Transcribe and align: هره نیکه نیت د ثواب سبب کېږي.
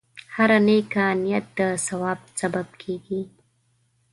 هره 0.35 0.57
نیکه 0.67 1.05
نیت 1.21 1.45
د 1.57 1.59
ثواب 1.85 2.19
سبب 2.39 2.67
کېږي. 2.81 3.21